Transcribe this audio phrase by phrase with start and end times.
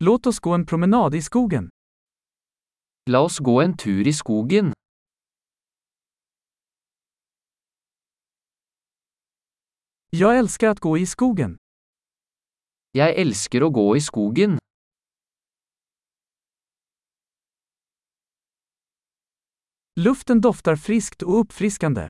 [0.00, 1.70] Låt oss gå en promenad i skogen.
[3.10, 4.72] La oss gå en tur i skogen.
[10.10, 11.56] Jag älskar att gå i skogen.
[12.92, 14.58] Jeg elsker å gå i skogen.
[20.00, 22.08] Luften doftar friskt och uppfriskande.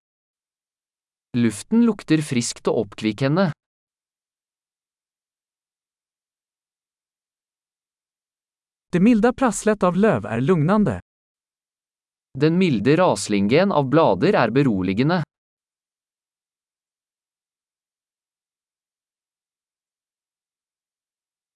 [1.36, 3.52] Luften lukter friskt og oppkvikkende.
[8.90, 11.00] Det milda prasslet av löv är lugnande.
[12.38, 15.22] Den milde raslingen av blader er beroligende.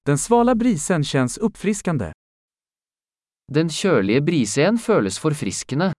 [0.05, 2.13] Den svala brisen känns uppfriskande.
[3.53, 5.93] Den kjølige brisen føles forfriskende.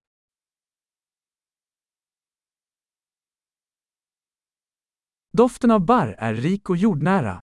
[5.37, 7.42] Doften av barr är rik och jordnära.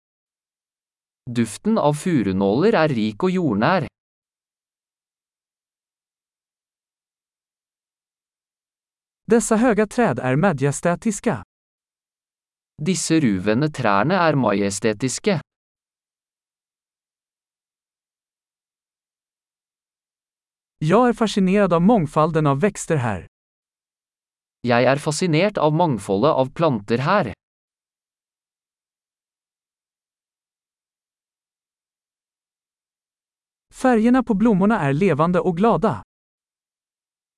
[1.30, 3.86] Duften av furunåler er rik og jordnær.
[9.26, 11.42] Dessa höga träd är majestätiska.
[12.82, 15.40] Disse ruvende trærne er majestetiske.
[20.78, 23.26] Jag är fascinerad av mångfalden av växter här.
[24.60, 27.32] Jeg er fascinert av mangfoldet av planter her.
[33.74, 36.02] Färgerna på blommorna är levande och glada.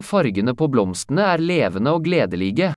[0.04, 2.74] Fargene på blomstene er levende og gledelige.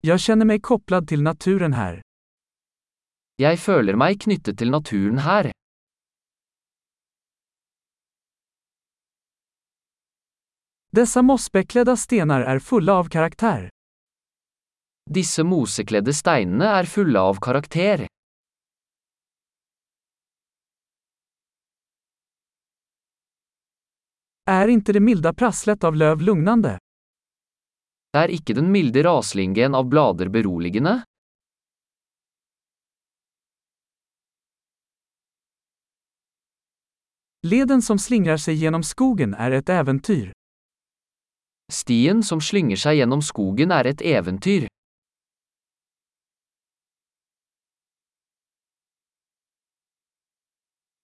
[0.00, 2.02] Jag känner mig kopplad till naturen här.
[3.36, 5.50] Jeg føler meg knyttet til naturen her.
[10.92, 13.75] Dessa mossbeklädda stenar är fulla av karaktär.
[15.06, 18.06] Disse mosekledde steinene er fulle av karakter.
[24.50, 26.78] Är inte det milda prasslet av löv lugnande?
[28.18, 31.02] Er ikke den milde raslingen av blader beroligende?
[37.46, 40.32] Leden som slingrar sig genom skogen är ett äventyr.
[41.72, 44.66] Stien som slynger seg gjennom skogen er et eventyr.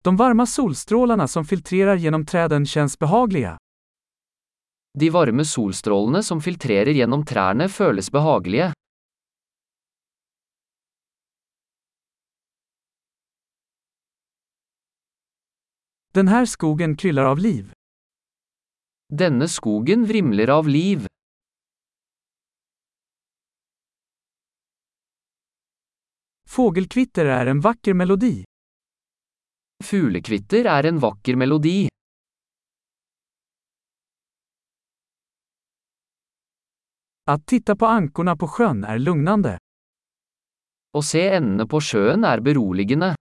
[0.04, 3.58] De varma solstrålarna som filtrerar genom träden känns behagliga.
[4.98, 8.72] De varme solstrålene som filtrerer gjennom trærne føles behagelige.
[16.14, 17.72] Den här skogen kryllar av liv.
[19.08, 21.06] Denne skogen vrimler av liv.
[26.48, 28.44] Fågelkvitter är en vacker melodi.
[29.82, 31.88] Fuglekvitter er en vakker melodi.
[37.24, 39.58] Att titta på ankorna på sjön är lugnande.
[40.92, 43.14] Å se endene på sjøen er beroligende.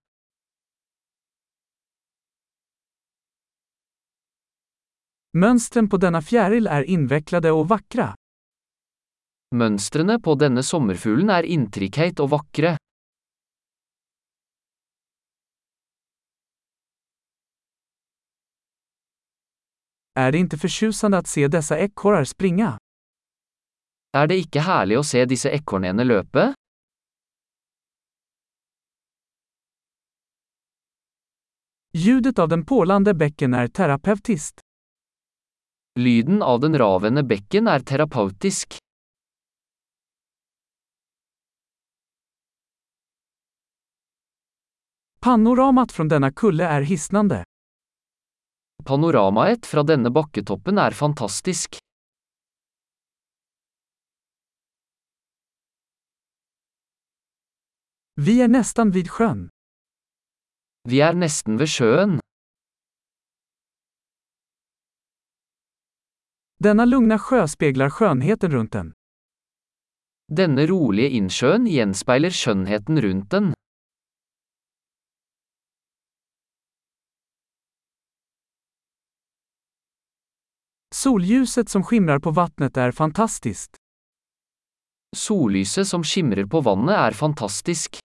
[5.38, 8.16] Mönstren på denna fjäril är invecklade och vackra.
[9.56, 12.76] Mønstrene på denne sommerfuglen er intrikate og vakre.
[20.22, 22.78] Är det inte förtjusande att se dessa ekorrar springa?
[24.18, 26.44] Er det ikke herlig å se disse ekornene løpe?
[31.94, 34.62] Ljudet av den porlande bäcken är terapeutiskt.
[36.00, 38.78] Lyden av den ravende bekken er terapeutisk.
[45.20, 47.44] Panoramat från denna kulle är hisnande.
[48.86, 51.78] Panoramaet fra denne bakketoppen er fantastisk.
[58.16, 59.50] Vi är nästan vid sjön.
[60.90, 62.20] Vi er nesten ved sjøen.
[66.64, 68.94] Denna lugna sjö speglar skönheten runt den.
[70.30, 73.54] Denne rolige innsjøen gjenspeiler skjønnheten rundt den.
[80.96, 83.76] Solljuset som skimrar på vattnet är fantastiskt.
[85.16, 88.00] Sollyset som skimrer på vannet er fantastisk.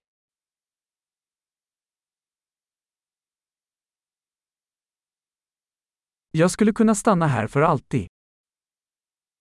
[6.30, 8.06] Jag skulle kunna stanna här för alltid.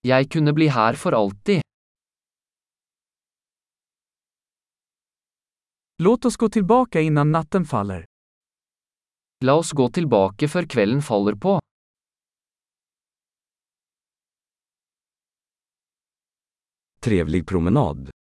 [0.02, 1.62] Jeg kunne bli her for alltid.
[6.04, 8.06] Låt oss gå tillbaka innan natten faller.
[9.46, 11.60] La oss gå tilbake før kvelden faller på.
[17.06, 18.15] Trevlig promenad.